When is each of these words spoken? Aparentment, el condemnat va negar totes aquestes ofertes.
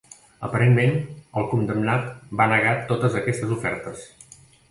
Aparentment, 0.45 0.95
el 1.41 1.45
condemnat 1.51 2.09
va 2.41 2.49
negar 2.55 2.73
totes 2.93 3.21
aquestes 3.23 3.53
ofertes. 3.59 4.09